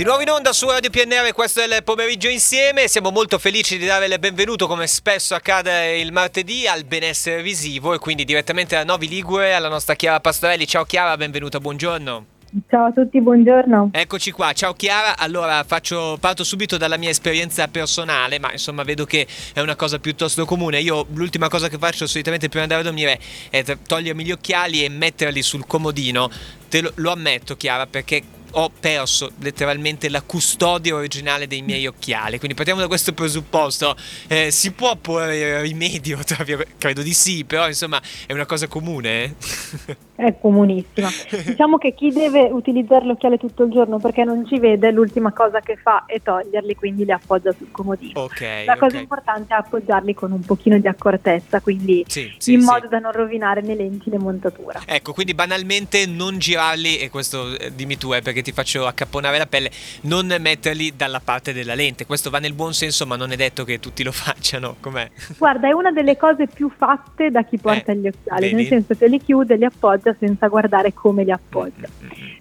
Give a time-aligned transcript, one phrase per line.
[0.00, 2.88] Di nuovo in onda su Radio PNR, questo è il pomeriggio insieme.
[2.88, 7.92] Siamo molto felici di dare il benvenuto, come spesso accade il martedì, al benessere visivo
[7.92, 10.66] e quindi direttamente da Novi Ligure alla nostra Chiara Pastorelli.
[10.66, 12.24] Ciao Chiara, benvenuta, buongiorno.
[12.70, 13.90] Ciao a tutti, buongiorno.
[13.92, 15.18] Eccoci qua, ciao Chiara.
[15.18, 19.98] Allora faccio, parto subito dalla mia esperienza personale, ma insomma vedo che è una cosa
[19.98, 20.80] piuttosto comune.
[20.80, 23.20] Io l'ultima cosa che faccio solitamente prima di andare a dormire
[23.50, 26.30] è togliermi gli occhiali e metterli sul comodino.
[26.70, 28.22] Te lo, lo ammetto Chiara perché
[28.52, 32.38] ho perso letteralmente la custodia originale dei miei occhiali.
[32.38, 33.96] Quindi partiamo da questo presupposto.
[34.28, 36.18] Eh, si può porre rimedio?
[36.78, 39.24] Credo di sì, però insomma è una cosa comune.
[39.24, 39.96] Eh?
[40.20, 41.08] È comunissima.
[41.46, 45.60] diciamo che chi deve utilizzare l'occhiale tutto il giorno perché non ci vede, l'ultima cosa
[45.60, 48.20] che fa è toglierli, quindi li appoggia sul comodino.
[48.20, 49.00] Okay, la cosa okay.
[49.00, 52.66] importante è appoggiarli con un pochino di accortezza, quindi sì, sì, in sì.
[52.66, 54.82] modo da non rovinare né lenti né montatura.
[54.84, 59.38] Ecco, quindi banalmente non girarli, e questo eh, dimmi tu, eh, perché ti faccio accapponare
[59.38, 59.70] la pelle,
[60.02, 62.06] non metterli dalla parte della lente.
[62.06, 64.76] Questo va nel buon senso, ma non è detto che tutti lo facciano.
[64.80, 65.08] Com'è?
[65.38, 68.54] Guarda, è una delle cose più fatte da chi porta Eh, gli occhiali, vedi?
[68.54, 71.88] nel senso che li chiude, li appoggia senza guardare come li appoggia.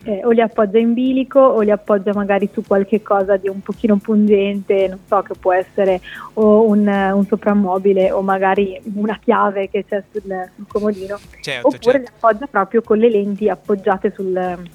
[0.03, 3.61] Eh, o li appoggia in bilico o li appoggia magari su qualche cosa di un
[3.61, 5.99] pochino pungente, non so, che può essere
[6.35, 10.21] o un, un soprammobile o magari una chiave che c'è sul,
[10.55, 11.99] sul comodino, Certo, oppure certo.
[11.99, 14.69] li appoggia proprio con le lenti appoggiate sul-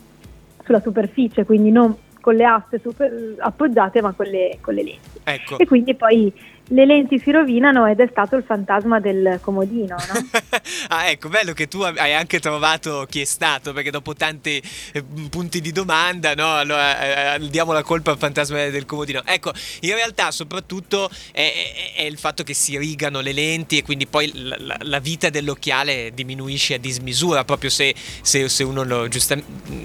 [0.64, 5.20] sulla superficie, quindi non con le aste super- appoggiate ma con le, con le lenti.
[5.24, 5.58] Ecco.
[5.58, 6.32] E quindi poi
[6.68, 10.28] le lenti si rovinano ed è stato il fantasma del comodino, no?
[10.88, 15.02] ah, ecco, bello che tu hai anche trovato chi è stato, perché dopo tanti eh,
[15.28, 16.54] punti di domanda, no?
[16.56, 19.22] Allora eh, diamo la colpa al fantasma del comodino.
[19.24, 21.52] Ecco, in realtà soprattutto è,
[21.94, 24.98] è- è il fatto che si rigano le lenti e quindi poi la, la- la
[25.00, 29.38] vita dell'occhiale diminuisce a dismisura, proprio se, se- se uno lo, giusta-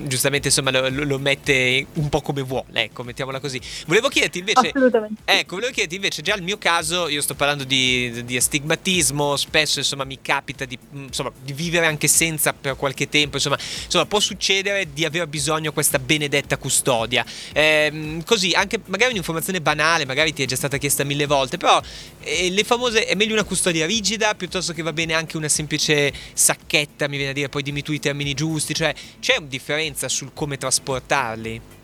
[0.05, 3.59] giustamente insomma, lo, lo- lo mette un po' come vuole, ecco, mettiamola così.
[3.85, 4.67] Volevo chiederti invece...
[4.69, 5.21] Assolutamente.
[5.25, 6.67] Ecco, volevo chiederti invece, già il mio caso,
[7.07, 11.87] io sto parlando di, di astigmatismo, spesso insomma mi capita di, mm, insomma, di vivere
[11.87, 16.57] anche senza per qualche tempo, insomma, insomma può succedere di aver bisogno di questa benedetta
[16.57, 17.25] custodia.
[17.53, 21.81] Ehm, così, anche magari un'informazione banale, magari ti è già stata chiesta mille volte, però
[22.21, 26.13] eh, le famose, è meglio una custodia rigida piuttosto che va bene anche una semplice
[26.33, 30.07] sacchetta, mi viene a dire, poi dimmi tu i termini giusti, cioè c'è una differenza
[30.07, 31.77] sul come trasportarli?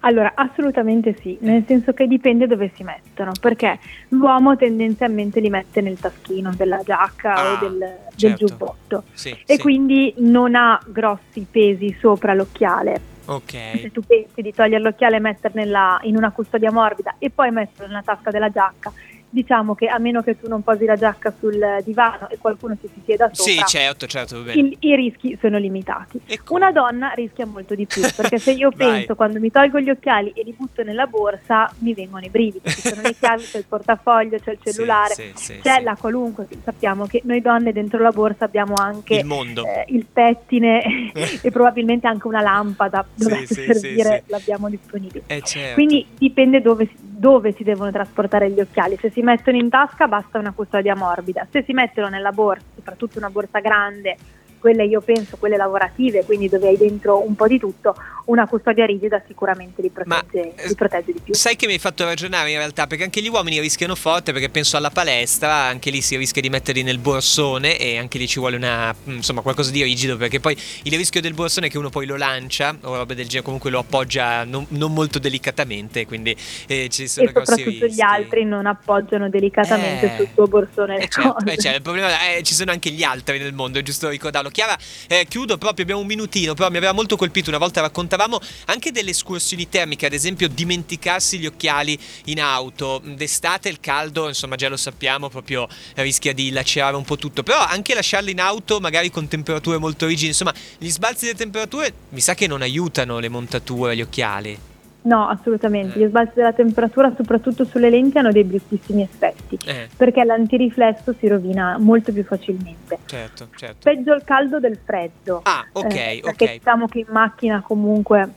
[0.00, 3.78] Allora, assolutamente sì, nel senso che dipende dove si mettono, perché
[4.10, 8.46] l'uomo tendenzialmente li mette nel taschino della giacca Ah, o del, del certo.
[8.46, 9.58] giubbotto Sì, e sì.
[9.58, 13.00] quindi non ha grossi pesi sopra l'occhiale.
[13.24, 13.90] Se Ok.
[13.92, 18.02] tu pensi di togliere l'occhiale e metterla in una custodia morbida e poi metterlo nella
[18.02, 18.90] tasca della giacca,
[19.30, 22.88] diciamo che a meno che tu non posi la giacca sul divano e qualcuno ti
[22.92, 26.20] si sieda sopra, Sì, certo, certo, il- i rischi sono limitati.
[26.26, 26.60] E come?
[26.60, 30.30] Una donna rischia molto di più, perché se io penso quando mi tolgo gli occhiali
[30.34, 32.68] e li butto nella borsa, mi vengono i brividi.
[32.68, 36.46] Ci sono le chiavi, c'è il portafoglio, c'è il cellulare, sì, sì, c'è la qualunque.
[36.64, 39.26] Sappiamo che noi donne dentro la borsa abbiamo anche il
[39.66, 41.12] eh, il pettine
[41.42, 45.24] e probabilmente anche una lampada sì, servire, l'abbiamo disponibile.
[45.26, 45.74] Eh, certo.
[45.74, 48.96] Quindi dipende dove, si- dove si devono trasportare gli occhiali.
[48.96, 53.18] Se si mettono in tasca basta una custodia morbida, se si mettono nella borsa, soprattutto
[53.18, 54.16] una borsa grande,
[54.58, 57.94] quelle io penso, quelle lavorative, quindi dove hai dentro un po' di tutto,
[58.26, 61.34] una custodia rigida sicuramente li Ma, protegge, eh, li protegge di più.
[61.34, 64.50] Sai che mi hai fatto ragionare in realtà, perché anche gli uomini rischiano forte, perché
[64.50, 68.38] penso alla palestra, anche lì si rischia di metterli nel borsone e anche lì ci
[68.38, 71.88] vuole una, insomma, qualcosa di rigido, perché poi il rischio del borsone è che uno
[71.88, 76.36] poi lo lancia o roba del genere, comunque lo appoggia non, non molto delicatamente, quindi
[76.66, 81.08] eh, ci sono E soprattutto gli altri non appoggiano delicatamente Eh, sul tuo borsone Eh
[81.08, 84.08] certo, eh, certo, il problema è ci sono anche gli altri nel mondo, è giusto
[84.08, 84.47] ricordarlo.
[84.50, 84.78] Chiara,
[85.08, 88.92] eh, chiudo proprio, abbiamo un minutino, però mi aveva molto colpito, una volta raccontavamo anche
[88.92, 94.68] delle escursioni termiche, ad esempio dimenticarsi gli occhiali in auto, d'estate il caldo, insomma già
[94.68, 99.10] lo sappiamo, proprio rischia di lacerare un po' tutto, però anche lasciarli in auto magari
[99.10, 103.28] con temperature molto rigide, insomma gli sbalzi delle temperature mi sa che non aiutano le
[103.28, 104.76] montature, gli occhiali.
[105.08, 105.98] No, assolutamente.
[105.98, 106.02] Eh.
[106.04, 111.26] Gli sbalzi della temperatura, soprattutto sulle lenti, hanno dei bruttissimi effetti, Eh, perché l'antiriflesso si
[111.26, 112.98] rovina molto più facilmente.
[113.06, 113.76] certo, certo.
[113.82, 115.40] Peggio il caldo del freddo.
[115.44, 118.28] Ah, ok, Eh, perché diciamo che in macchina comunque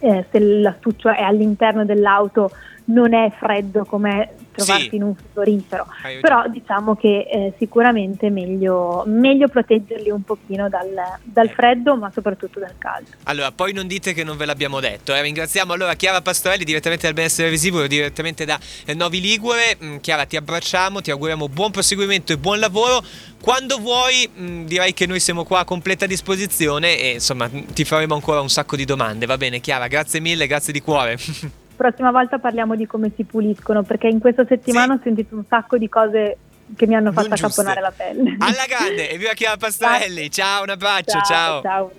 [0.00, 2.50] eh, se l'astuccio è all'interno dell'auto
[2.90, 4.96] non è freddo come trovarsi Sì.
[4.96, 5.86] in un frigorifero,
[6.20, 10.88] però diciamo che eh, sicuramente è meglio, meglio proteggerli un pochino dal,
[11.22, 11.50] dal Eh.
[11.52, 13.10] freddo ma soprattutto dal caldo.
[13.24, 15.14] Allora, poi non dite che non ve l'abbiamo detto.
[15.14, 15.20] eh.
[15.22, 19.76] Ringraziamo allora Chiara Pastorelli direttamente dal Benessere Visivo, direttamente da eh, Novi Ligure.
[19.82, 23.00] Mm, Chiara, ti abbracciamo, ti auguriamo buon proseguimento e buon lavoro.
[23.40, 28.14] Quando vuoi, mm, direi che noi siamo qua a completa disposizione e insomma ti faremo
[28.14, 29.26] ancora un sacco di domande.
[29.26, 31.16] Va bene, Chiara, grazie mille, grazie di cuore.
[31.78, 34.98] Prossima volta parliamo di come si puliscono perché in questa settimana Sì.
[34.98, 36.36] ho sentito un sacco di cose
[36.74, 38.34] che mi hanno fatto accapponare la pelle.
[38.40, 40.28] Alla grande, evviva Chiara Pastorelli.
[40.28, 41.62] Ciao, un abbraccio, ciao.
[41.62, 41.92] ciao.